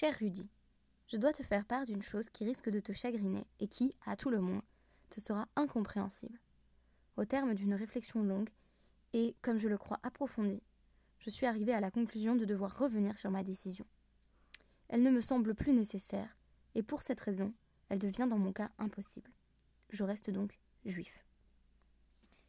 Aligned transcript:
Cher 0.00 0.14
Rudy, 0.16 0.48
je 1.08 1.16
dois 1.16 1.32
te 1.32 1.42
faire 1.42 1.64
part 1.64 1.84
d'une 1.84 2.02
chose 2.02 2.30
qui 2.30 2.44
risque 2.44 2.70
de 2.70 2.78
te 2.78 2.92
chagriner 2.92 3.44
et 3.58 3.66
qui, 3.66 3.96
à 4.06 4.14
tout 4.14 4.30
le 4.30 4.40
moins, 4.40 4.62
te 5.10 5.18
sera 5.18 5.48
incompréhensible. 5.56 6.38
Au 7.16 7.24
terme 7.24 7.52
d'une 7.52 7.74
réflexion 7.74 8.22
longue, 8.22 8.50
et, 9.12 9.34
comme 9.42 9.58
je 9.58 9.66
le 9.66 9.76
crois, 9.76 9.98
approfondie, 10.04 10.62
je 11.18 11.30
suis 11.30 11.46
arrivée 11.46 11.74
à 11.74 11.80
la 11.80 11.90
conclusion 11.90 12.36
de 12.36 12.44
devoir 12.44 12.78
revenir 12.78 13.18
sur 13.18 13.32
ma 13.32 13.42
décision. 13.42 13.84
Elle 14.88 15.02
ne 15.02 15.10
me 15.10 15.20
semble 15.20 15.56
plus 15.56 15.72
nécessaire, 15.72 16.38
et 16.76 16.84
pour 16.84 17.02
cette 17.02 17.20
raison, 17.20 17.52
elle 17.88 17.98
devient 17.98 18.28
dans 18.30 18.38
mon 18.38 18.52
cas 18.52 18.70
impossible. 18.78 19.32
Je 19.90 20.04
reste 20.04 20.30
donc 20.30 20.60
juif. 20.84 21.26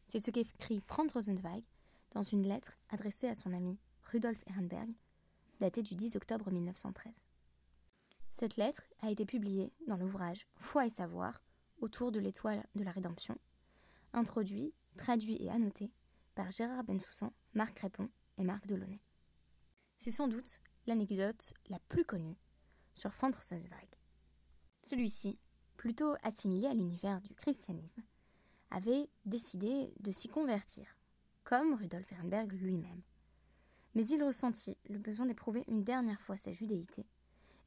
C'est 0.04 0.20
ce 0.20 0.30
qu'écrit 0.30 0.78
Franz 0.78 1.12
Rosenzweig 1.12 1.64
dans 2.12 2.22
une 2.22 2.46
lettre 2.46 2.78
adressée 2.90 3.26
à 3.26 3.34
son 3.34 3.52
ami 3.52 3.76
Rudolf 4.04 4.40
Ehrenberg, 4.46 4.92
datée 5.58 5.82
du 5.82 5.96
10 5.96 6.14
octobre 6.14 6.48
1913. 6.52 7.24
Cette 8.32 8.56
lettre 8.56 8.82
a 9.00 9.10
été 9.10 9.26
publiée 9.26 9.72
dans 9.86 9.96
l'ouvrage 9.96 10.46
Foi 10.56 10.86
et 10.86 10.90
savoir 10.90 11.42
autour 11.80 12.12
de 12.12 12.20
l'étoile 12.20 12.66
de 12.74 12.84
la 12.84 12.92
rédemption, 12.92 13.36
introduit, 14.12 14.74
traduit 14.96 15.36
et 15.40 15.50
annoté 15.50 15.92
par 16.34 16.50
Gérard 16.50 16.84
Bensoussan, 16.84 17.32
Marc 17.54 17.74
Crépon 17.74 18.08
et 18.38 18.44
Marc 18.44 18.66
Delaunay. 18.66 19.00
C'est 19.98 20.10
sans 20.10 20.28
doute 20.28 20.60
l'anecdote 20.86 21.52
la 21.68 21.78
plus 21.88 22.04
connue 22.04 22.36
sur 22.94 23.12
Franz. 23.12 23.36
Celui-ci, 24.82 25.38
plutôt 25.76 26.14
assimilé 26.22 26.66
à 26.66 26.74
l'univers 26.74 27.20
du 27.20 27.34
christianisme, 27.34 28.02
avait 28.70 29.10
décidé 29.24 29.92
de 30.00 30.12
s'y 30.12 30.28
convertir, 30.28 30.96
comme 31.44 31.74
Rudolf 31.74 32.10
Ehrenberg 32.12 32.52
lui-même. 32.52 33.02
Mais 33.94 34.06
il 34.06 34.22
ressentit 34.22 34.78
le 34.88 34.98
besoin 34.98 35.26
d'éprouver 35.26 35.64
une 35.66 35.84
dernière 35.84 36.20
fois 36.20 36.36
sa 36.36 36.52
judéité, 36.52 37.06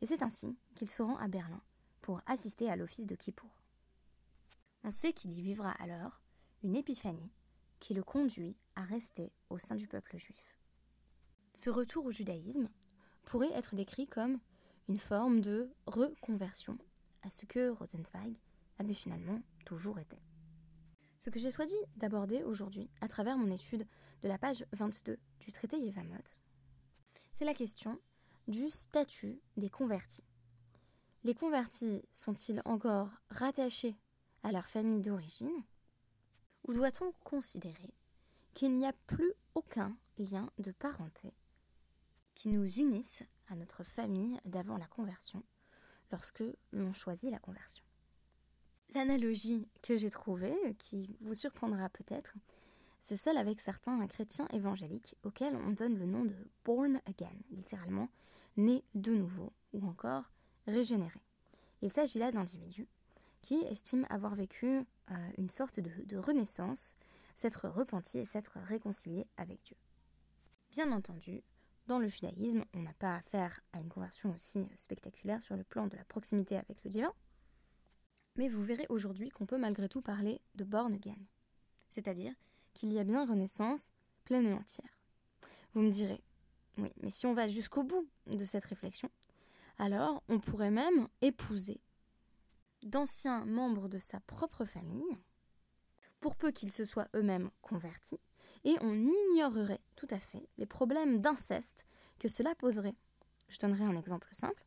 et 0.03 0.05
c'est 0.05 0.21
ainsi 0.21 0.57
qu'il 0.75 0.89
se 0.89 1.02
rend 1.02 1.16
à 1.16 1.30
Berlin 1.30 1.62
pour 2.02 2.21
assister 2.26 2.70
à 2.70 2.76
l'office 2.76 3.07
de 3.07 3.15
Kippour. 3.15 3.49
On 4.84 4.91
sait 4.91 5.13
qu'il 5.13 5.32
y 5.32 5.41
vivra 5.41 5.71
alors 5.82 6.20
une 6.62 6.76
épiphanie 6.76 7.32
qui 7.79 7.93
le 7.93 8.04
conduit 8.04 8.57
à 8.76 8.81
rester 8.81 9.31
au 9.49 9.59
sein 9.59 9.76
du 9.76 9.87
peuple 9.87 10.18
juif. 10.18 10.57
Ce 11.54 11.70
retour 11.70 12.05
au 12.05 12.12
judaïsme 12.12 12.68
pourrait 13.24 13.54
être 13.54 13.76
décrit 13.76 14.05
comme 14.05 14.41
une 14.90 14.99
forme 14.99 15.40
de 15.40 15.71
reconversion 15.87 16.77
à 17.21 17.29
ce 17.29 17.46
que 17.46 17.70
Rosenzweig 17.70 18.35
avait 18.79 18.93
finalement 18.93 19.41
toujours 19.65 19.99
été. 19.99 20.18
Ce 21.21 21.29
que 21.29 21.40
j'ai 21.40 21.51
choisi 21.51 21.77
d'aborder 21.96 22.43
aujourd'hui 22.43 22.90
à 22.99 23.07
travers 23.07 23.37
mon 23.37 23.49
étude 23.49 23.87
de 24.21 24.27
la 24.27 24.37
page 24.37 24.65
22 24.74 25.18
du 25.40 25.51
traité 25.54 25.79
Yevamot, 25.79 26.41
c'est 27.31 27.46
la 27.46 27.54
question 27.54 28.01
du 28.48 28.70
statut 28.70 29.40
des 29.58 29.70
convertis. 29.70 30.24
Les 31.24 31.34
convertis 31.34 32.04
sont-ils 32.12 32.62
encore 32.66 33.10
rattachés 33.30 33.96
à 34.44 34.52
leur 34.52 34.68
famille 34.70 35.02
d'origine? 35.02 35.63
Ou 36.68 36.74
doit-on 36.74 37.14
considérer 37.24 37.94
qu'il 38.54 38.77
n'y 38.77 38.86
a 38.86 38.94
plus 39.08 39.34
aucun 39.55 39.96
lien 40.18 40.49
de 40.60 40.71
parenté 40.71 41.34
qui 42.36 42.49
nous 42.49 42.66
unisse 42.66 43.24
à 43.48 43.55
notre 43.55 43.84
famille 43.84 44.40
d'avant 44.46 44.77
la 44.77 44.88
conversion 44.88 45.44
lorsque 46.12 46.44
l'on 46.71 46.94
choisit 46.94 47.32
la 47.32 47.40
conversion? 47.40 47.84
L'analogie 48.94 49.68
que 49.82 49.98
j'ai 49.98 50.10
trouvée, 50.10 50.76
qui 50.77 51.18
vous 51.21 51.34
surprendra 51.34 51.90
peut-être, 51.90 52.36
c'est 53.04 53.18
celle 53.18 53.37
avec 53.37 53.59
certains 53.59 54.07
chrétiens 54.07 54.48
évangéliques 54.54 55.18
auxquels 55.23 55.57
on 55.57 55.71
donne 55.71 55.99
le 55.99 56.05
nom 56.05 56.23
de 56.23 56.35
born 56.63 57.01
again, 57.05 57.35
littéralement 57.51 58.07
né 58.55 58.85
de 58.96 59.13
nouveau 59.13 59.51
ou 59.73 59.85
encore 59.85 60.32
régénéré. 60.68 61.20
Il 61.81 61.90
s'agit 61.90 62.18
là 62.18 62.31
d'individus 62.31 62.87
qui 63.41 63.55
estiment 63.55 64.07
avoir 64.09 64.35
vécu 64.35 64.68
euh, 64.68 65.31
une 65.38 65.50
sorte 65.50 65.81
de, 65.81 66.18
renaissance, 66.18 66.96
s'être 67.36 67.68
repentis 67.68 68.19
et 68.19 68.25
s'être 68.25 68.58
réconciliés 68.62 69.28
avec 69.35 69.62
Dieu. 69.66 69.75
Bien 70.72 70.90
entendu, 70.94 71.44
dans 71.88 72.00
le 72.00 72.08
judaïsme, 72.08 72.64
on 72.74 72.84
n'a 72.84 72.94
pas 72.94 73.18
affaire 73.18 73.59
à 73.74 73.80
une 73.80 73.90
conversion 73.90 74.34
aussi 74.34 74.70
spectaculaire 74.75 75.41
sur 75.41 75.58
le 75.58 75.66
plan 75.66 75.88
de 75.88 75.97
la 75.97 76.06
proximité 76.06 76.56
avec 76.56 76.81
le 76.85 76.90
divin, 76.90 77.14
mais 78.38 78.47
vous 78.47 78.64
verrez 78.64 78.85
aujourd'hui 78.88 79.28
qu'on 79.28 79.46
peut 79.46 79.58
malgré 79.58 79.90
tout 79.90 80.02
parler 80.02 80.40
de 80.56 80.64
born 80.64 80.94
again, 80.94 81.20
c'est-à-dire 81.90 82.34
qu'il 82.73 82.91
y 82.94 83.00
a 83.00 83.03
bien 83.03 83.25
renaissance 83.25 83.91
pleine 84.25 84.47
et 84.47 84.53
entière. 84.53 85.00
Vous 85.73 85.81
me 85.81 85.91
direz, 85.91 86.23
oui, 86.78 86.91
mais 87.01 87.11
si 87.11 87.25
on 87.25 87.34
va 87.34 87.47
jusqu'au 87.47 87.84
bout 87.84 88.07
de 88.28 88.45
cette 88.45 88.66
réflexion, 88.66 89.09
alors 89.78 90.23
on 90.29 90.39
pourrait 90.39 90.72
même 90.72 91.07
épouser 91.22 91.81
d'anciens 92.84 93.45
membres 93.45 93.88
de 93.88 93.97
sa 93.97 94.19
propre 94.22 94.66
famille, 94.66 95.17
pour 96.19 96.35
peu 96.35 96.51
qu'ils 96.51 96.72
se 96.72 96.85
soient 96.85 97.09
eux-mêmes 97.16 97.51
convertis, 97.61 98.19
et 98.63 98.75
on 98.81 98.94
ignorerait 98.94 99.81
tout 99.95 100.07
à 100.09 100.19
fait 100.19 100.47
les 100.57 100.66
problèmes 100.66 101.22
d'inceste 101.22 101.85
que 102.19 102.28
cela 102.28 102.55
poserait. 102.55 102.95
Je 103.50 103.59
donnerai 103.59 103.84
un 103.84 103.95
exemple 103.95 104.29
simple. 104.31 104.66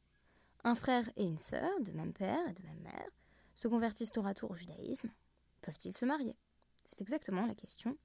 Un 0.65 0.75
frère 0.75 1.09
et 1.17 1.25
une 1.25 1.39
sœur, 1.39 1.81
de 1.81 1.93
même 1.93 2.13
père 2.13 2.47
et 2.49 2.53
de 2.53 2.63
même 2.63 2.81
mère, 2.81 3.11
se 3.55 3.69
convertissent 3.69 4.13
tour 4.13 4.27
à 4.27 4.35
tour 4.35 4.51
au 4.51 4.55
judaïsme. 4.55 5.11
Peuvent-ils 5.63 5.97
se 5.97 6.05
marier? 6.05 6.37
C'est 6.87 7.01
exactement 7.01 7.47
la 7.47 7.55
question 7.55 7.99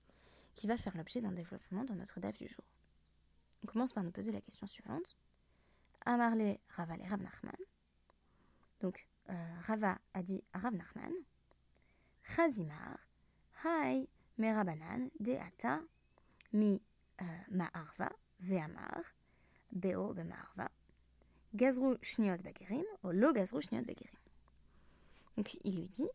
qui 0.55 0.65
va 0.65 0.75
faire 0.75 0.97
l'objet 0.97 1.21
d'un 1.21 1.31
développement 1.31 1.83
dans 1.83 1.93
notre 1.93 2.19
DAF 2.19 2.35
du 2.37 2.47
jour. 2.47 2.65
On 3.63 3.67
commence 3.67 3.93
par 3.93 4.03
nous 4.03 4.11
poser 4.11 4.31
la 4.31 4.41
question 4.41 4.65
suivante. 4.65 5.15
Amarle 6.03 6.57
Rava 6.69 6.95
et 6.97 7.07
Rav 7.07 7.21
Nachman. 7.21 7.55
Donc, 8.79 9.07
euh, 9.29 9.33
Rava 9.61 9.99
a 10.15 10.23
dit 10.23 10.43
à 10.53 10.57
Rav 10.57 10.73
Nachman 10.73 11.13
Chazimar, 12.23 12.97
Hai 13.63 14.09
Merabanan, 14.39 15.11
Deata, 15.19 15.81
Mi 16.51 16.81
euh, 17.21 17.25
Ma'arva, 17.51 18.11
Ve'amar, 18.39 19.13
Beo 19.71 20.15
Be'ma'arva, 20.15 20.71
Gazru 21.53 21.97
Shniot 22.01 22.37
Bagerim, 22.37 22.85
ou 23.03 23.11
Lo 23.11 23.31
Gazru 23.31 23.61
Shniot 23.61 23.83
Bagerim. 23.83 24.17
Donc, 25.37 25.55
il 25.63 25.77
lui 25.77 25.87
dit 25.87 26.09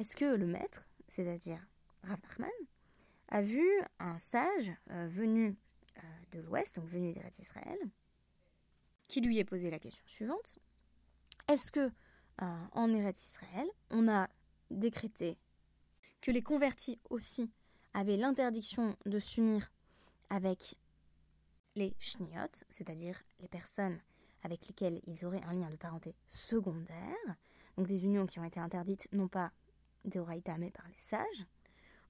Est-ce 0.00 0.16
que 0.16 0.34
le 0.34 0.46
maître, 0.46 0.88
c'est-à-dire 1.06 1.64
Rav 2.04 2.20
Nachman, 2.22 2.50
a 3.28 3.42
vu 3.42 3.66
un 3.98 4.18
sage 4.18 4.72
euh, 4.90 5.08
venu 5.08 5.56
euh, 5.96 6.00
de 6.32 6.40
l'Ouest, 6.40 6.76
donc 6.76 6.86
venu 6.86 7.12
d'Eretz 7.12 7.38
Israël, 7.38 7.78
qui 9.08 9.20
lui 9.20 9.38
est 9.38 9.44
posé 9.44 9.70
la 9.70 9.78
question 9.78 10.06
suivante. 10.06 10.58
Est-ce 11.48 11.72
que 11.72 11.90
euh, 12.42 12.64
en 12.72 12.92
Eretz 12.92 13.24
Israël, 13.24 13.66
on 13.90 14.08
a 14.08 14.28
décrété 14.70 15.38
que 16.20 16.30
les 16.30 16.42
convertis 16.42 16.98
aussi 17.10 17.50
avaient 17.94 18.16
l'interdiction 18.16 18.96
de 19.06 19.18
s'unir 19.18 19.70
avec 20.30 20.76
les 21.74 21.94
shniot, 21.98 22.64
c'est-à-dire 22.68 23.22
les 23.40 23.48
personnes 23.48 24.00
avec 24.42 24.66
lesquelles 24.66 25.00
ils 25.06 25.24
auraient 25.24 25.44
un 25.44 25.52
lien 25.52 25.70
de 25.70 25.76
parenté 25.76 26.14
secondaire, 26.26 27.36
donc 27.76 27.86
des 27.86 28.04
unions 28.04 28.26
qui 28.26 28.38
ont 28.38 28.44
été 28.44 28.60
interdites 28.60 29.08
non 29.12 29.28
pas 29.28 29.52
des 30.04 30.18
Oraïta 30.18 30.58
mais 30.58 30.70
par 30.70 30.86
les 30.88 30.98
sages, 30.98 31.46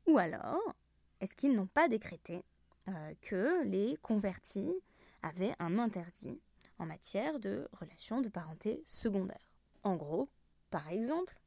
ou 0.07 0.19
alors 0.19 0.75
est-ce 1.21 1.37
qu'ils 1.37 1.55
n'ont 1.55 1.67
pas 1.67 1.89
décrété 1.89 2.45
euh, 2.89 3.15
que 3.21 3.63
les 3.65 3.97
convertis 4.03 4.75
avaient 5.23 5.55
un 5.59 5.79
interdit 5.79 6.41
en 6.79 6.87
matière 6.87 7.39
de 7.39 7.69
relations 7.73 8.21
de 8.21 8.29
parenté 8.29 8.83
secondaire? 8.87 9.53
En 9.85 9.97
gros, 9.97 10.29
par 10.71 10.89
exemple, 10.89 11.39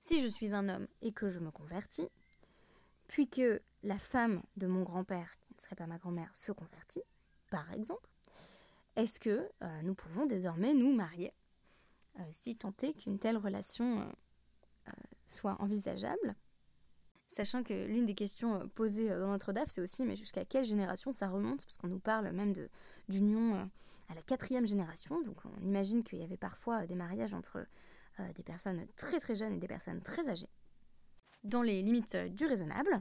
si 0.00 0.20
je 0.20 0.28
suis 0.28 0.54
un 0.54 0.68
homme 0.68 0.86
et 1.00 1.12
que 1.12 1.28
je 1.28 1.40
me 1.40 1.50
convertis, 1.50 2.08
puis 3.08 3.28
que 3.28 3.62
la 3.82 3.98
femme 3.98 4.42
de 4.56 4.66
mon 4.66 4.82
grand-père, 4.82 5.36
qui 5.40 5.54
ne 5.54 5.60
serait 5.60 5.76
pas 5.76 5.86
ma 5.86 5.98
grand-mère, 5.98 6.30
se 6.34 6.52
convertit, 6.52 7.02
par 7.50 7.72
exemple, 7.72 8.08
est-ce 8.96 9.18
que 9.18 9.48
euh, 9.62 9.82
nous 9.82 9.94
pouvons 9.94 10.26
désormais 10.26 10.74
nous 10.74 10.92
marier? 10.94 11.32
Euh, 12.18 12.22
si 12.30 12.56
tant 12.56 12.74
est 12.82 12.92
qu'une 12.92 13.18
telle 13.18 13.36
relation 13.38 14.12
soit 15.26 15.56
envisageable 15.60 16.34
Sachant 17.30 17.62
que 17.62 17.86
l'une 17.86 18.06
des 18.06 18.14
questions 18.14 18.56
euh, 18.56 18.66
posées 18.74 19.08
euh, 19.08 19.20
dans 19.20 19.28
notre 19.28 19.52
DAF, 19.52 19.68
c'est 19.68 19.80
aussi 19.80 20.04
mais 20.04 20.16
jusqu'à 20.16 20.44
quelle 20.44 20.64
génération 20.64 21.12
ça 21.12 21.28
remonte 21.28 21.64
Parce 21.64 21.76
qu'on 21.76 21.86
nous 21.86 22.00
parle 22.00 22.32
même 22.32 22.52
d'union 23.08 23.54
euh, 23.54 23.64
à 24.08 24.16
la 24.16 24.22
quatrième 24.22 24.66
génération. 24.66 25.22
Donc 25.22 25.36
on 25.44 25.64
imagine 25.64 26.02
qu'il 26.02 26.18
y 26.18 26.24
avait 26.24 26.36
parfois 26.36 26.86
des 26.86 26.96
mariages 26.96 27.32
entre 27.32 27.64
des 28.34 28.42
personnes 28.42 28.84
très 28.96 29.18
très 29.18 29.34
jeunes 29.34 29.54
et 29.54 29.58
des 29.58 29.68
personnes 29.68 30.02
très 30.02 30.28
âgées, 30.28 30.50
dans 31.42 31.62
les 31.62 31.80
limites 31.80 32.16
du 32.16 32.44
raisonnable. 32.44 33.00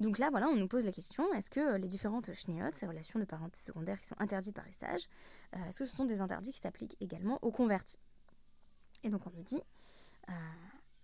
Donc 0.00 0.18
là, 0.18 0.28
voilà, 0.28 0.48
on 0.48 0.56
nous 0.56 0.68
pose 0.68 0.84
la 0.84 0.92
question 0.92 1.32
est-ce 1.32 1.48
que 1.48 1.76
les 1.76 1.88
différentes 1.88 2.34
shniot, 2.34 2.66
ces 2.72 2.86
relations 2.86 3.18
de 3.18 3.24
parenté 3.24 3.58
secondaire 3.58 3.98
qui 3.98 4.04
sont 4.04 4.16
interdites 4.18 4.54
par 4.54 4.66
les 4.66 4.72
sages, 4.72 5.06
est-ce 5.54 5.78
que 5.78 5.86
ce 5.86 5.96
sont 5.96 6.04
des 6.04 6.20
interdits 6.20 6.52
qui 6.52 6.58
s'appliquent 6.58 6.96
également 7.00 7.38
aux 7.40 7.52
convertis? 7.52 7.98
Et 9.02 9.08
donc 9.08 9.26
on 9.26 9.30
nous 9.30 9.44
dit 9.44 9.62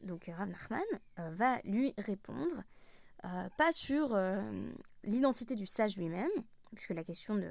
donc 0.02 0.30
Rav 0.34 0.48
Nachman, 0.48 0.82
euh, 1.18 1.30
va 1.30 1.58
lui 1.64 1.94
répondre, 1.98 2.62
euh, 3.24 3.48
pas 3.56 3.72
sur 3.72 4.14
euh, 4.14 4.70
l'identité 5.04 5.54
du 5.54 5.66
sage 5.66 5.96
lui-même, 5.96 6.30
puisque 6.74 6.90
la 6.90 7.04
question 7.04 7.34
de, 7.36 7.50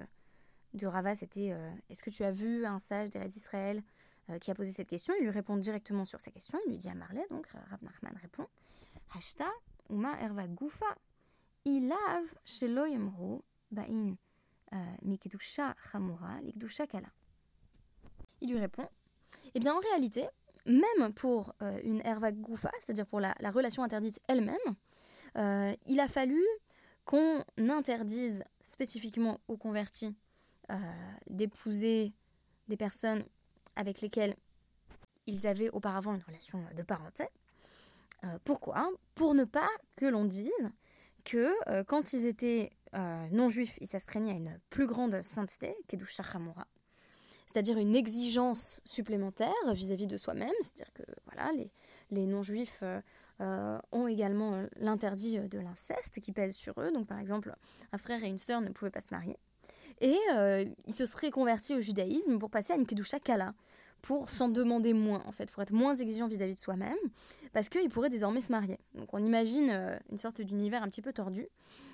de 0.73 0.87
Rava, 0.87 1.15
c'était 1.15 1.51
euh, 1.51 1.71
Est-ce 1.89 2.03
que 2.03 2.09
tu 2.09 2.23
as 2.23 2.31
vu 2.31 2.65
un 2.65 2.79
sage 2.79 3.09
des 3.09 3.19
d'Israël 3.27 3.81
euh, 4.29 4.39
qui 4.39 4.51
a 4.51 4.55
posé 4.55 4.71
cette 4.71 4.89
question 4.89 5.13
Il 5.19 5.23
lui 5.23 5.31
répond 5.31 5.57
directement 5.57 6.05
sur 6.05 6.21
sa 6.21 6.31
question. 6.31 6.59
Il 6.65 6.71
lui 6.71 6.77
dit 6.77 6.89
à 6.89 6.95
Marley, 6.95 7.25
donc 7.29 7.47
Rav 7.47 7.83
Nachman 7.83 8.15
répond 8.21 8.47
ba'in. 13.71 14.17
Il 18.41 18.51
lui 18.51 18.59
répond 18.59 18.87
Eh 19.53 19.59
bien, 19.59 19.73
en 19.73 19.79
réalité, 19.79 20.27
même 20.65 21.13
pour 21.13 21.53
une 21.83 22.01
erva 22.05 22.31
gufa, 22.31 22.71
c'est-à-dire 22.79 23.05
pour 23.05 23.19
la, 23.19 23.33
relation 23.53 23.83
interdite 23.83 24.19
elle-même, 24.27 24.57
il 25.85 25.99
a 25.99 26.07
fallu 26.07 26.41
qu'on 27.05 27.43
interdise 27.57 28.43
spécifiquement 28.61 29.39
aux 29.47 29.57
convertis 29.57 30.15
euh, 30.71 30.75
d'épouser 31.29 32.11
des 32.67 32.77
personnes 32.77 33.23
avec 33.75 34.01
lesquelles 34.01 34.35
ils 35.27 35.45
avaient 35.47 35.69
auparavant 35.69 36.15
une 36.15 36.23
relation 36.23 36.59
de 36.75 36.81
parenté. 36.81 37.25
Euh, 38.23 38.39
pourquoi? 38.43 38.89
Pour 39.13 39.35
ne 39.35 39.43
pas 39.43 39.69
que 39.95 40.05
l'on 40.05 40.25
dise 40.25 40.71
que 41.23 41.51
euh, 41.69 41.83
quand 41.83 42.13
ils 42.13 42.25
étaient 42.25 42.71
non-juifs, 43.31 43.77
ils 43.81 43.87
s'astreignaient 43.87 44.31
à 44.31 44.35
une 44.35 44.59
plus 44.69 44.87
grande 44.87 45.21
sainteté, 45.21 45.75
Kedusha 45.89 46.23
Hamura, 46.33 46.65
c'est-à-dire 47.55 47.77
une 47.77 47.95
exigence 47.95 48.81
supplémentaire 48.83 49.53
vis-à-vis 49.71 50.07
de 50.07 50.17
soi-même, 50.17 50.51
c'est-à-dire 50.59 50.91
que 50.93 51.03
voilà, 51.25 51.53
les, 51.53 51.71
les 52.11 52.25
non-juifs 52.27 52.83
euh, 53.39 53.79
ont 53.93 54.09
également 54.09 54.55
euh, 54.55 54.67
l'interdit 54.75 55.37
euh, 55.37 55.47
de 55.47 55.59
l'inceste 55.59 56.19
qui 56.19 56.33
pèse 56.33 56.53
sur 56.53 56.73
eux. 56.81 56.91
Donc 56.91 57.07
par 57.07 57.17
exemple, 57.17 57.55
un 57.93 57.97
frère 57.97 58.21
et 58.25 58.27
une 58.27 58.39
sœur 58.39 58.59
ne 58.59 58.67
pouvaient 58.71 58.91
pas 58.91 58.99
se 58.99 59.13
marier. 59.13 59.37
Et 60.01 60.17
ils 60.87 60.93
se 60.93 61.05
seraient 61.05 61.31
convertis 61.31 61.73
au 61.73 61.79
judaïsme 61.79 62.37
pour 62.37 62.49
passer 62.49 62.73
à 62.73 62.75
une 62.75 62.85
kedusha 62.85 63.17
kala, 63.21 63.53
pour 64.05 64.29
s'en 64.29 64.49
demander 64.49 64.93
moins, 64.93 65.23
en 65.25 65.31
fait, 65.31 65.51
pour 65.51 65.63
être 65.63 65.73
moins 65.73 65.95
exigeant 65.95 66.27
vis-à-vis 66.27 66.53
de 66.53 66.59
soi-même, 66.59 66.95
parce 67.53 67.69
qu'ils 67.69 67.89
pourraient 67.89 68.09
désormais 68.09 68.41
se 68.41 68.51
marier. 68.51 68.77
Donc 68.93 69.11
on 69.13 69.23
imagine 69.23 69.99
une 70.11 70.19
sorte 70.19 70.41
d'univers 70.41 70.83
un 70.83 70.89
petit 70.89 71.01
peu 71.01 71.11
tordu, 71.11 71.47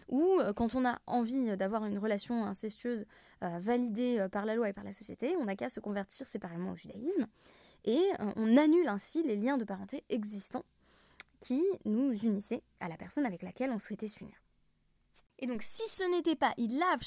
où 0.10 0.42
quand 0.58 0.76
on 0.76 0.86
a 0.86 1.00
envie 1.08 1.56
d'avoir 1.56 1.86
une 1.86 1.98
relation 1.98 2.46
incestueuse 2.46 3.06
validée 3.42 4.28
par 4.30 4.46
la 4.46 4.56
loi 4.56 4.68
et 4.68 4.74
par 4.74 4.84
la 4.84 4.92
société, 4.92 5.38
on 5.38 5.46
n'a 5.46 5.56
qu'à 5.56 5.70
se 5.70 5.80
convertir 5.80 6.28
séparément 6.28 6.72
au 6.72 6.76
judaïsme, 6.76 7.28
et 7.86 8.04
on 8.36 8.58
annule 8.58 8.90
ainsi 8.90 9.24
les 9.24 9.38
liens 9.38 9.58
de 9.58 9.64
parenté 9.64 10.04
existants 10.10 10.66
qui 11.40 11.64
nous 11.86 12.12
unissait 12.12 12.62
à 12.82 12.90
la 12.90 12.98
personne 12.98 13.26
avec 13.26 13.42
laquelle 13.42 13.72
on 13.72 13.80
souhaitait 13.80 14.10
s'unir. 14.10 14.36
Et 15.40 15.48
donc, 15.48 15.62
si 15.64 15.88
ce 15.90 16.04
n'était 16.12 16.36
pas 16.36 16.54
il 16.58 16.78
lave 16.78 17.00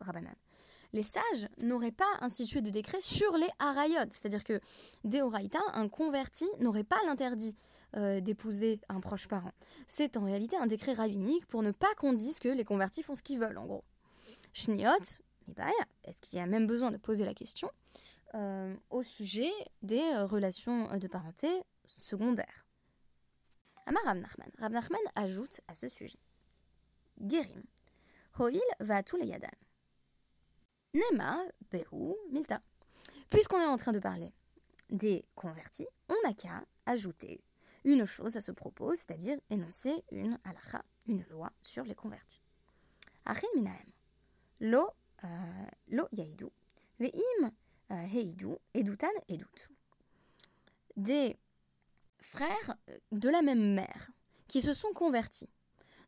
rabanan, 0.00 0.34
les 0.92 1.02
sages 1.02 1.48
n'auraient 1.58 1.92
pas 1.92 2.10
institué 2.20 2.60
de 2.60 2.70
décret 2.70 3.00
sur 3.00 3.36
les 3.36 3.48
harayot, 3.58 4.06
c'est-à-dire 4.10 4.44
que 4.44 4.60
Deoraita, 5.04 5.60
un 5.74 5.88
converti, 5.88 6.46
n'aurait 6.60 6.84
pas 6.84 6.98
l'interdit 7.06 7.56
euh, 7.96 8.20
d'épouser 8.20 8.80
un 8.88 9.00
proche 9.00 9.28
parent. 9.28 9.52
C'est 9.86 10.16
en 10.16 10.24
réalité 10.24 10.56
un 10.56 10.66
décret 10.66 10.94
rabbinique 10.94 11.46
pour 11.46 11.62
ne 11.62 11.70
pas 11.70 11.94
qu'on 11.96 12.12
dise 12.12 12.38
que 12.38 12.48
les 12.48 12.64
convertis 12.64 13.02
font 13.02 13.14
ce 13.14 13.22
qu'ils 13.22 13.38
veulent, 13.38 13.58
en 13.58 13.66
gros. 13.66 13.84
Shniot, 14.52 15.20
est-ce 16.04 16.20
qu'il 16.20 16.38
y 16.38 16.42
a 16.42 16.46
même 16.46 16.66
besoin 16.66 16.90
de 16.90 16.96
poser 16.96 17.24
la 17.24 17.34
question 17.34 17.70
euh, 18.34 18.74
au 18.90 19.02
sujet 19.02 19.50
des 19.82 20.00
euh, 20.00 20.26
relations 20.26 20.96
de 20.96 21.06
parenté 21.06 21.48
secondaires? 21.86 22.66
Amar 23.86 24.02
Rav 24.04 24.18
Nachman. 24.18 24.50
Nachman 24.70 25.00
ajoute 25.14 25.60
à 25.68 25.74
ce 25.74 25.88
sujet 25.88 26.18
Gerim. 27.26 27.62
Hoil 28.38 28.60
va 28.80 29.02
tous 29.02 29.16
les 29.16 29.26
yadan. 29.26 29.48
Nema, 30.94 31.44
Behu, 31.70 32.14
Milta. 32.30 32.60
Puisqu'on 33.30 33.60
est 33.60 33.66
en 33.66 33.76
train 33.76 33.92
de 33.92 33.98
parler 33.98 34.32
des 34.90 35.24
convertis, 35.34 35.86
on 36.08 36.16
n'a 36.24 36.32
qu'à 36.32 36.64
ajouter 36.86 37.42
une 37.84 38.04
chose 38.04 38.36
à 38.36 38.40
ce 38.40 38.52
propos, 38.52 38.94
c'est-à-dire 38.94 39.38
énoncer 39.50 40.02
une 40.10 40.38
halakha, 40.44 40.82
une 41.06 41.24
loi 41.30 41.52
sur 41.60 41.84
les 41.84 41.94
convertis. 41.94 42.40
Achin 43.26 43.46
minahem. 43.54 43.90
Lo, 44.60 44.88
euh, 45.24 45.28
lo 45.88 46.08
yaidu. 46.12 46.46
Ve'im 46.98 47.50
euh, 47.92 48.06
Heidou, 48.06 48.58
Edoutan, 48.74 49.08
Edout. 49.28 49.68
Des 50.96 51.36
frères 52.20 52.74
de 53.12 53.28
la 53.28 53.42
même 53.42 53.74
mère 53.74 54.10
qui 54.48 54.62
se 54.62 54.72
sont 54.72 54.92
convertis 54.92 55.48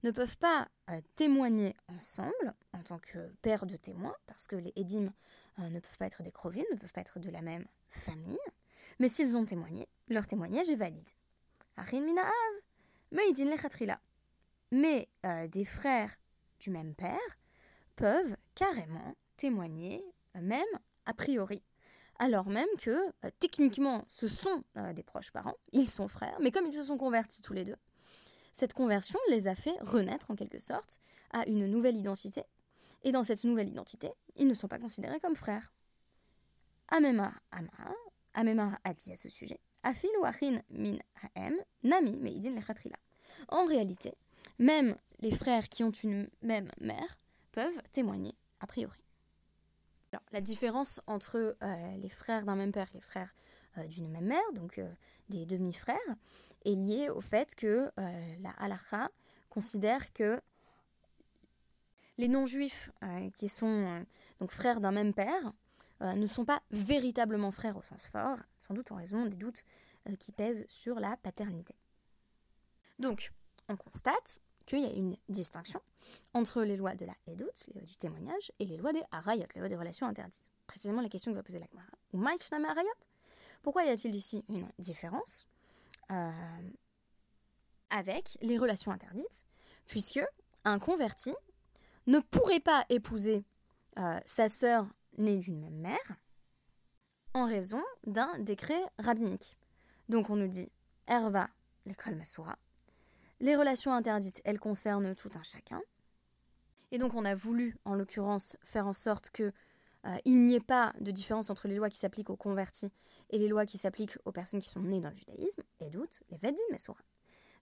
ne 0.02 0.10
peuvent 0.10 0.36
pas 0.38 0.68
euh, 0.90 1.00
témoigner 1.16 1.74
ensemble 1.88 2.54
en 2.72 2.82
tant 2.82 2.98
que 2.98 3.18
père 3.42 3.66
de 3.66 3.76
témoins, 3.76 4.16
parce 4.26 4.46
que 4.46 4.56
les 4.56 4.72
Edim 4.76 5.12
ne 5.58 5.78
peuvent 5.78 5.98
pas 5.98 6.06
être 6.06 6.22
des 6.22 6.32
Crovines, 6.32 6.64
ne 6.72 6.76
peuvent 6.78 6.92
pas 6.92 7.02
être 7.02 7.18
de 7.18 7.28
la 7.28 7.42
même 7.42 7.66
famille, 7.90 8.38
mais 8.98 9.10
s'ils 9.10 9.36
ont 9.36 9.44
témoigné, 9.44 9.88
leur 10.08 10.26
témoignage 10.26 10.70
est 10.70 10.76
valide. 10.76 11.08
Mais 14.70 15.06
des 15.48 15.64
frères 15.66 16.16
du 16.60 16.70
même 16.70 16.94
père 16.94 17.18
peuvent 17.96 18.36
carrément 18.54 19.14
témoigner, 19.36 20.02
même 20.34 20.64
a 21.04 21.12
priori, 21.12 21.62
alors 22.20 22.46
même 22.46 22.68
que 22.78 22.90
euh, 22.90 23.30
techniquement 23.40 24.04
ce 24.08 24.28
sont 24.28 24.62
euh, 24.76 24.92
des 24.92 25.02
proches 25.02 25.32
parents, 25.32 25.56
ils 25.72 25.88
sont 25.88 26.06
frères, 26.06 26.36
mais 26.40 26.50
comme 26.50 26.66
ils 26.66 26.72
se 26.72 26.84
sont 26.84 26.98
convertis 26.98 27.42
tous 27.42 27.54
les 27.54 27.64
deux, 27.64 27.76
cette 28.52 28.74
conversion 28.74 29.18
les 29.28 29.48
a 29.48 29.54
fait 29.54 29.76
renaître 29.80 30.30
en 30.30 30.36
quelque 30.36 30.58
sorte 30.58 31.00
à 31.32 31.46
une 31.46 31.66
nouvelle 31.66 31.96
identité, 31.96 32.42
et 33.02 33.12
dans 33.12 33.24
cette 33.24 33.44
nouvelle 33.44 33.68
identité, 33.68 34.10
ils 34.36 34.46
ne 34.46 34.54
sont 34.54 34.68
pas 34.68 34.78
considérés 34.78 35.20
comme 35.20 35.36
frères. 35.36 35.72
Amema 36.88 37.32
Ama, 37.50 37.94
Amema 38.34 38.78
a 38.84 38.94
dit 38.94 39.12
à 39.12 39.16
ce 39.16 39.28
sujet, 39.28 39.60
Afil 39.82 40.10
ou 40.20 40.24
Achin 40.24 40.60
min 40.70 40.98
Haem, 41.34 41.54
Nami 41.82 42.16
meidin. 42.18 42.60
En 43.48 43.64
réalité, 43.64 44.14
même 44.58 44.96
les 45.20 45.30
frères 45.30 45.68
qui 45.68 45.84
ont 45.84 45.90
une 45.90 46.28
même 46.42 46.70
mère 46.80 47.16
peuvent 47.52 47.80
témoigner 47.92 48.34
a 48.60 48.66
priori 48.66 49.00
la 50.32 50.40
différence 50.40 51.00
entre 51.06 51.56
euh, 51.62 51.96
les 51.98 52.08
frères 52.08 52.44
d'un 52.44 52.56
même 52.56 52.72
père 52.72 52.88
et 52.92 52.94
les 52.94 53.00
frères 53.00 53.34
d'une 53.88 54.08
même 54.08 54.26
mère, 54.26 54.52
donc 54.54 54.78
euh, 54.78 54.90
des 55.28 55.46
demi-frères, 55.46 55.96
est 56.64 56.74
liée 56.74 57.08
au 57.08 57.20
fait 57.20 57.54
que 57.54 57.90
la 57.96 58.50
halakha 58.58 59.10
considère 59.48 60.12
que 60.12 60.40
les 62.18 62.28
non-juifs 62.28 62.90
qui 63.34 63.48
sont 63.48 64.04
donc 64.40 64.50
frères 64.50 64.80
d'un 64.80 64.92
même 64.92 65.14
père 65.14 65.52
ne 66.00 66.26
sont 66.26 66.44
pas 66.44 66.60
véritablement 66.70 67.50
frères 67.50 67.78
au 67.78 67.82
sens 67.82 68.06
fort, 68.08 68.36
sans 68.58 68.74
doute 68.74 68.92
en 68.92 68.96
raison 68.96 69.24
des 69.24 69.36
doutes 69.36 69.64
qui 70.18 70.32
pèsent 70.32 70.66
sur 70.68 71.00
la 71.00 71.16
paternité. 71.18 71.74
Donc, 72.98 73.32
on 73.68 73.76
constate 73.76 74.40
qu'il 74.66 74.80
y 74.80 74.86
a 74.86 74.92
une 74.92 75.16
distinction 75.28 75.80
entre 76.34 76.62
les 76.62 76.76
lois 76.76 76.94
de 76.94 77.06
la 77.06 77.14
Edut, 77.26 77.44
les 77.68 77.80
lois 77.80 77.86
du 77.86 77.96
témoignage, 77.96 78.52
et 78.58 78.66
les 78.66 78.76
lois 78.76 78.92
des 78.92 79.02
Harayot, 79.10 79.46
les 79.54 79.60
lois 79.60 79.68
des 79.68 79.76
relations 79.76 80.06
interdites. 80.06 80.50
Précisément 80.66 81.00
la 81.00 81.08
question 81.08 81.32
que 81.32 81.36
va 81.36 81.42
poser 81.42 81.58
la 81.58 81.66
Gemara. 81.66 81.88
Ou 82.12 82.18
Pourquoi 83.62 83.84
y 83.84 83.88
a-t-il 83.88 84.14
ici 84.14 84.44
une 84.48 84.68
différence 84.78 85.46
euh, 86.10 86.30
avec 87.90 88.38
les 88.40 88.58
relations 88.58 88.92
interdites 88.92 89.44
Puisque 89.86 90.20
un 90.64 90.78
converti 90.78 91.34
ne 92.06 92.20
pourrait 92.20 92.60
pas 92.60 92.84
épouser 92.88 93.44
euh, 93.98 94.18
sa 94.26 94.48
sœur 94.48 94.86
née 95.18 95.36
d'une 95.36 95.60
même 95.60 95.78
mère 95.78 96.16
en 97.34 97.46
raison 97.46 97.82
d'un 98.06 98.38
décret 98.38 98.80
rabbinique. 98.98 99.56
Donc 100.08 100.30
on 100.30 100.36
nous 100.36 100.48
dit 100.48 100.70
Erva 101.06 101.48
l'école 101.86 102.16
Masura, 102.16 102.56
les 103.40 103.56
relations 103.56 103.92
interdites, 103.92 104.42
elles 104.44 104.58
concernent 104.58 105.14
tout 105.14 105.30
un 105.34 105.42
chacun. 105.42 105.80
Et 106.92 106.98
donc 106.98 107.14
on 107.14 107.24
a 107.24 107.34
voulu, 107.34 107.76
en 107.84 107.94
l'occurrence, 107.94 108.56
faire 108.62 108.86
en 108.86 108.92
sorte 108.92 109.30
que 109.30 109.52
euh, 110.06 110.16
il 110.24 110.44
n'y 110.46 110.54
ait 110.54 110.60
pas 110.60 110.94
de 111.00 111.10
différence 111.10 111.50
entre 111.50 111.68
les 111.68 111.76
lois 111.76 111.90
qui 111.90 111.98
s'appliquent 111.98 112.30
aux 112.30 112.36
convertis 112.36 112.90
et 113.30 113.38
les 113.38 113.48
lois 113.48 113.66
qui 113.66 113.78
s'appliquent 113.78 114.16
aux 114.24 114.32
personnes 114.32 114.60
qui 114.60 114.68
sont 114.68 114.80
nées 114.80 115.00
dans 115.00 115.10
le 115.10 115.16
judaïsme, 115.16 115.62
et 115.80 115.90
doute, 115.90 116.22
les 116.30 116.38
Vadin 116.38 116.62
Messoura. 116.70 117.02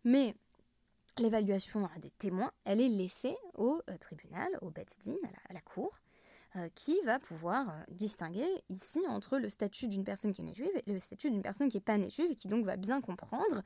Mais 0.05 0.35
l'évaluation 1.19 1.89
des 2.01 2.11
témoins, 2.11 2.53
elle 2.65 2.81
est 2.81 2.89
laissée 2.89 3.37
au 3.55 3.81
euh, 3.91 3.97
tribunal, 3.99 4.49
au 4.63 4.71
Bezdin, 4.71 5.17
à 5.49 5.53
la, 5.53 5.61
cour, 5.61 5.99
euh, 6.55 6.69
qui 6.77 6.97
va 7.05 7.19
pouvoir 7.19 7.85
distinguer 7.91 8.47
ici 8.69 9.01
entre 9.09 9.39
le 9.39 9.49
statut 9.49 9.89
d'une 9.89 10.05
personne 10.05 10.33
qui 10.33 10.43
est 10.43 10.45
née 10.45 10.55
juive 10.55 10.71
et 10.87 10.93
le 10.93 11.01
statut 11.01 11.31
d'une 11.31 11.43
personne 11.43 11.69
qui 11.69 11.77
n'est 11.77 11.83
pas 11.83 11.99
née 11.99 12.11
juive, 12.11 12.31
et 12.31 12.37
qui 12.37 12.47
donc 12.47 12.65
va 12.65 12.77
bien 12.77 13.01
comprendre 13.01 13.63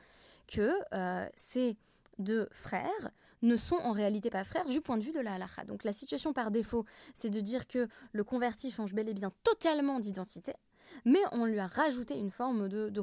que 0.46 0.72
c'est 1.36 1.76
de 2.18 2.48
frères 2.52 3.10
ne 3.42 3.56
sont 3.56 3.76
en 3.76 3.92
réalité 3.92 4.30
pas 4.30 4.44
frères 4.44 4.66
du 4.66 4.80
point 4.80 4.96
de 4.96 5.02
vue 5.02 5.12
de 5.12 5.20
la 5.20 5.34
halakha. 5.34 5.64
Donc 5.64 5.84
la 5.84 5.92
situation 5.92 6.32
par 6.32 6.50
défaut, 6.50 6.84
c'est 7.14 7.30
de 7.30 7.40
dire 7.40 7.66
que 7.66 7.88
le 8.12 8.24
converti 8.24 8.70
change 8.70 8.94
bel 8.94 9.08
et 9.08 9.14
bien 9.14 9.32
totalement 9.42 10.00
d'identité, 10.00 10.52
mais 11.04 11.20
on 11.32 11.44
lui 11.44 11.58
a 11.58 11.66
rajouté 11.66 12.16
une 12.16 12.30
forme 12.30 12.68
de, 12.68 12.88
de 12.88 13.02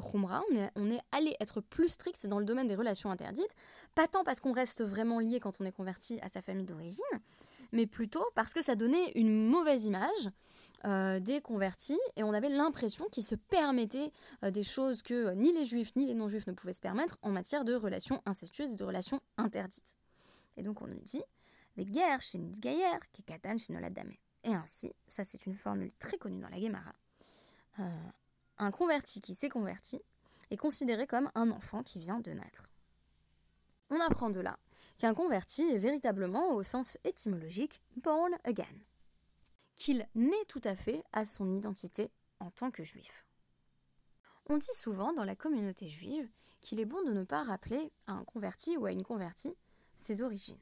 on 0.76 0.90
est, 0.90 1.00
allé 1.12 1.36
être 1.40 1.60
plus 1.60 1.88
strict 1.88 2.26
dans 2.26 2.38
le 2.38 2.44
domaine 2.44 2.66
des 2.66 2.74
relations 2.74 3.10
interdites, 3.10 3.54
pas 3.94 4.08
tant 4.08 4.24
parce 4.24 4.40
qu'on 4.40 4.52
reste 4.52 4.82
vraiment 4.82 5.18
lié 5.18 5.40
quand 5.40 5.60
on 5.60 5.64
est 5.64 5.72
converti 5.72 6.18
à 6.20 6.28
sa 6.28 6.40
famille 6.42 6.66
d'origine, 6.66 7.04
mais 7.72 7.86
plutôt 7.86 8.24
parce 8.34 8.52
que 8.52 8.62
ça 8.62 8.74
donnait 8.74 9.12
une 9.14 9.46
mauvaise 9.46 9.84
image 9.84 10.30
euh, 10.86 11.20
des 11.20 11.40
convertis 11.40 11.98
et 12.16 12.22
on 12.22 12.32
avait 12.32 12.48
l'impression 12.48 13.06
qu'ils 13.10 13.24
se 13.24 13.34
permettaient 13.34 14.12
euh, 14.44 14.50
des 14.50 14.62
choses 14.62 15.02
que 15.02 15.14
euh, 15.14 15.34
ni 15.34 15.52
les 15.52 15.64
juifs 15.64 15.94
ni 15.94 16.06
les 16.06 16.14
non-juifs 16.14 16.46
ne 16.46 16.52
pouvaient 16.52 16.72
se 16.72 16.80
permettre 16.80 17.18
en 17.22 17.30
matière 17.30 17.64
de 17.64 17.74
relations 17.74 18.22
incestueuses 18.24 18.72
et 18.72 18.76
de 18.76 18.84
relations 18.84 19.20
interdites. 19.36 19.96
Et 20.56 20.62
donc 20.62 20.82
on 20.82 20.86
nous 20.86 21.00
dit 21.00 21.22
chez 21.76 22.38
chez. 23.58 24.18
Et 24.42 24.54
ainsi, 24.54 24.92
ça 25.06 25.24
c'est 25.24 25.46
une 25.46 25.54
formule 25.54 25.92
très 25.94 26.18
connue 26.18 26.40
dans 26.40 26.48
la 26.48 26.60
Gemara, 26.60 26.94
un 28.58 28.70
converti 28.70 29.20
qui 29.20 29.34
s'est 29.34 29.48
converti 29.48 30.00
est 30.50 30.56
considéré 30.56 31.06
comme 31.06 31.30
un 31.34 31.50
enfant 31.50 31.82
qui 31.82 31.98
vient 31.98 32.20
de 32.20 32.32
naître. 32.32 32.70
On 33.88 34.00
apprend 34.00 34.30
de 34.30 34.40
là 34.40 34.58
qu'un 34.98 35.14
converti 35.14 35.62
est 35.62 35.78
véritablement, 35.78 36.52
au 36.52 36.62
sens 36.62 36.98
étymologique, 37.04 37.80
born 37.96 38.36
again 38.44 38.64
qu'il 39.80 40.06
naît 40.14 40.44
tout 40.46 40.60
à 40.64 40.76
fait 40.76 41.02
à 41.12 41.24
son 41.24 41.50
identité 41.50 42.10
en 42.38 42.50
tant 42.50 42.70
que 42.70 42.84
juif. 42.84 43.24
On 44.50 44.58
dit 44.58 44.74
souvent 44.74 45.14
dans 45.14 45.24
la 45.24 45.34
communauté 45.34 45.88
juive 45.88 46.28
qu'il 46.60 46.80
est 46.80 46.84
bon 46.84 47.02
de 47.04 47.14
ne 47.14 47.24
pas 47.24 47.42
rappeler 47.42 47.90
à 48.06 48.12
un 48.12 48.24
converti 48.24 48.76
ou 48.76 48.84
à 48.84 48.92
une 48.92 49.04
convertie 49.04 49.56
ses 50.00 50.22
origines. 50.22 50.58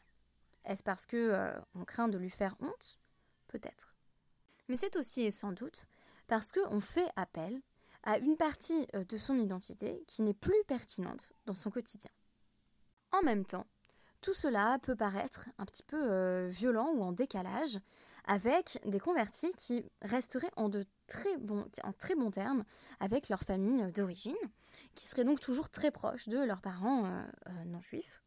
Est-ce 0.64 0.82
parce 0.82 1.06
que 1.06 1.16
euh, 1.16 1.58
on 1.74 1.84
craint 1.84 2.08
de 2.08 2.18
lui 2.18 2.30
faire 2.30 2.54
honte? 2.60 2.98
Peut-être. 3.48 3.94
Mais 4.68 4.76
c'est 4.76 4.96
aussi 4.96 5.22
et 5.22 5.30
sans 5.30 5.52
doute 5.52 5.86
parce 6.26 6.52
qu'on 6.52 6.80
fait 6.80 7.08
appel 7.16 7.62
à 8.02 8.18
une 8.18 8.36
partie 8.36 8.86
euh, 8.94 9.04
de 9.04 9.16
son 9.16 9.38
identité 9.38 10.04
qui 10.06 10.22
n'est 10.22 10.34
plus 10.34 10.62
pertinente 10.66 11.32
dans 11.46 11.54
son 11.54 11.70
quotidien. 11.70 12.10
En 13.12 13.22
même 13.22 13.46
temps, 13.46 13.66
tout 14.20 14.34
cela 14.34 14.78
peut 14.82 14.96
paraître 14.96 15.48
un 15.56 15.64
petit 15.64 15.82
peu 15.82 16.10
euh, 16.10 16.48
violent 16.48 16.92
ou 16.92 17.02
en 17.02 17.12
décalage 17.12 17.78
avec 18.26 18.78
des 18.84 19.00
convertis 19.00 19.54
qui 19.54 19.86
resteraient 20.02 20.52
en 20.56 20.68
très 21.06 21.34
bons, 21.38 22.30
termes 22.30 22.64
avec 23.00 23.30
leur 23.30 23.40
famille 23.40 23.90
d'origine, 23.92 24.36
qui 24.94 25.06
seraient 25.06 25.24
donc 25.24 25.40
toujours 25.40 25.70
très 25.70 25.90
proches 25.90 26.28
de 26.28 26.36
leurs 26.36 26.60
parents 26.60 27.24
non 27.64 27.80
juifs. 27.80 28.20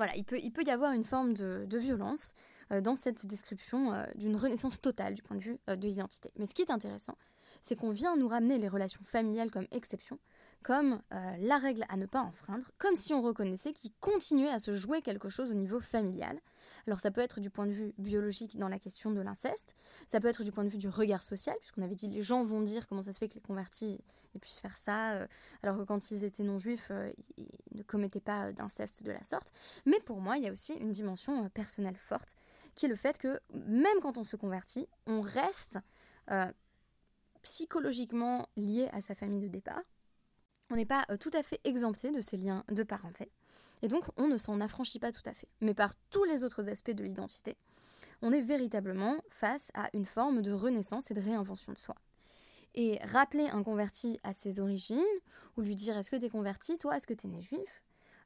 Voilà, 0.00 0.16
il 0.16 0.24
peut, 0.24 0.62
y 0.64 0.70
avoir 0.70 0.92
une 0.92 1.04
forme 1.04 1.34
de, 1.34 1.76
violence 1.76 2.32
euh, 2.72 2.80
dans 2.80 2.96
cette 2.96 3.26
description 3.26 3.92
d'une 4.14 4.34
renaissance 4.34 4.80
totale 4.80 5.12
du 5.12 5.20
point 5.20 5.36
de 5.36 5.42
vue 5.42 5.58
de 5.68 5.86
l'identité. 5.86 6.30
Mais 6.38 6.46
ce 6.46 6.54
qui 6.54 6.62
est 6.62 6.70
intéressant, 6.70 7.18
c'est 7.62 7.76
qu'on 7.76 7.90
vient 7.90 8.16
nous 8.16 8.28
ramener 8.28 8.58
les 8.58 8.68
relations 8.68 9.02
familiales 9.02 9.50
comme 9.50 9.66
exception, 9.70 10.18
comme 10.62 11.00
euh, 11.12 11.36
la 11.40 11.58
règle 11.58 11.84
à 11.88 11.96
ne 11.96 12.06
pas 12.06 12.20
enfreindre, 12.20 12.66
comme 12.78 12.96
si 12.96 13.14
on 13.14 13.22
reconnaissait 13.22 13.72
qu'il 13.72 13.92
continuait 14.00 14.50
à 14.50 14.58
se 14.58 14.72
jouer 14.72 15.00
quelque 15.00 15.28
chose 15.28 15.50
au 15.50 15.54
niveau 15.54 15.80
familial. 15.80 16.38
Alors 16.86 17.00
ça 17.00 17.10
peut 17.10 17.20
être 17.20 17.40
du 17.40 17.50
point 17.50 17.66
de 17.66 17.72
vue 17.72 17.94
biologique 17.98 18.58
dans 18.58 18.68
la 18.68 18.78
question 18.78 19.10
de 19.10 19.20
l'inceste, 19.20 19.74
ça 20.06 20.20
peut 20.20 20.28
être 20.28 20.44
du 20.44 20.52
point 20.52 20.64
de 20.64 20.68
vue 20.68 20.78
du 20.78 20.88
regard 20.88 21.22
social, 21.22 21.56
puisqu'on 21.60 21.82
avait 21.82 21.94
dit 21.94 22.08
les 22.08 22.22
gens 22.22 22.44
vont 22.44 22.60
dire 22.60 22.86
comment 22.88 23.02
ça 23.02 23.12
se 23.12 23.18
fait 23.18 23.28
que 23.28 23.34
les 23.34 23.40
convertis 23.40 24.00
puissent 24.40 24.60
faire 24.60 24.76
ça, 24.76 25.12
euh, 25.12 25.26
alors 25.62 25.78
que 25.78 25.82
quand 25.82 26.10
ils 26.10 26.24
étaient 26.24 26.42
non-juifs, 26.42 26.88
euh, 26.90 27.10
ils, 27.36 27.48
ne 27.78 27.82
commettaient 27.82 28.20
pas 28.20 28.52
d'inceste 28.52 29.02
de 29.02 29.10
la 29.10 29.22
sorte. 29.22 29.52
Mais 29.86 29.98
pour 30.00 30.20
moi, 30.20 30.36
il 30.36 30.44
y 30.44 30.48
a 30.48 30.52
aussi 30.52 30.74
une 30.74 30.92
dimension 30.92 31.48
personnelle 31.50 31.96
forte, 31.96 32.36
qui 32.74 32.86
est 32.86 32.88
le 32.88 32.96
fait 32.96 33.18
que 33.18 33.40
même 33.54 34.00
quand 34.02 34.18
on 34.18 34.24
se 34.24 34.36
convertit, 34.36 34.86
on 35.06 35.20
reste 35.20 35.78
psychologiquement 37.42 38.48
lié 38.56 38.88
à 38.92 39.00
sa 39.00 39.14
famille 39.14 39.40
de 39.40 39.48
départ, 39.48 39.82
on 40.70 40.76
n'est 40.76 40.86
pas 40.86 41.04
euh, 41.10 41.16
tout 41.16 41.30
à 41.34 41.42
fait 41.42 41.60
exempté 41.64 42.10
de 42.10 42.20
ces 42.20 42.36
liens 42.36 42.64
de 42.70 42.82
parenté. 42.82 43.30
Et 43.82 43.88
donc, 43.88 44.04
on 44.16 44.28
ne 44.28 44.38
s'en 44.38 44.60
affranchit 44.60 44.98
pas 44.98 45.12
tout 45.12 45.22
à 45.26 45.32
fait. 45.32 45.48
Mais 45.60 45.74
par 45.74 45.94
tous 46.10 46.24
les 46.24 46.44
autres 46.44 46.68
aspects 46.68 46.90
de 46.90 47.02
l'identité, 47.02 47.56
on 48.22 48.32
est 48.32 48.40
véritablement 48.40 49.16
face 49.30 49.70
à 49.74 49.88
une 49.94 50.06
forme 50.06 50.42
de 50.42 50.52
renaissance 50.52 51.10
et 51.10 51.14
de 51.14 51.20
réinvention 51.20 51.72
de 51.72 51.78
soi. 51.78 51.96
Et 52.74 52.98
rappeler 53.04 53.48
un 53.48 53.62
converti 53.62 54.20
à 54.22 54.32
ses 54.32 54.60
origines, 54.60 55.00
ou 55.56 55.62
lui 55.62 55.74
dire 55.74 55.96
est-ce 55.98 56.10
que 56.10 56.16
tu 56.16 56.26
es 56.26 56.30
converti, 56.30 56.78
toi, 56.78 56.96
est-ce 56.96 57.06
que 57.06 57.14
tu 57.14 57.26
es 57.26 57.30
né 57.30 57.42
juif, 57.42 57.82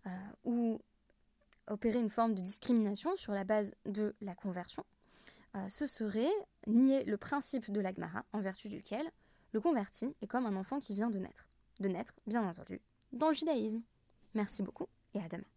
euh, 0.07 0.11
ou 0.45 0.81
opérer 1.69 1.99
une 1.99 2.11
forme 2.11 2.35
de 2.35 2.43
discrimination 2.43 3.17
sur 3.17 3.33
la 3.33 3.45
base 3.45 3.75
de 3.87 4.15
la 4.21 4.35
conversion, 4.35 4.85
euh, 5.57 5.69
ce 5.69 5.87
serait 5.87 6.33
nier 6.67 7.05
le 7.05 7.17
principe 7.17 7.71
de 7.71 7.81
l'agmara, 7.81 8.25
en 8.33 8.41
vertu 8.41 8.69
duquel 8.69 9.07
le 9.53 9.61
converti 9.61 10.15
est 10.21 10.27
comme 10.27 10.47
un 10.47 10.57
enfant 10.57 10.81
qui 10.81 10.95
vient 10.95 11.11
de 11.11 11.19
naître 11.19 11.49
de 11.81 11.89
naître, 11.89 12.15
bien 12.27 12.43
entendu, 12.47 12.81
dans 13.13 13.29
le 13.29 13.35
judaïsme. 13.35 13.83
Merci 14.35 14.63
beaucoup 14.63 14.87
et 15.15 15.21
à 15.21 15.29
demain. 15.29 15.54